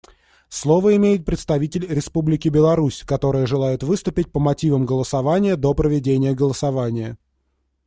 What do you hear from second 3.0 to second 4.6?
которая желает выступить по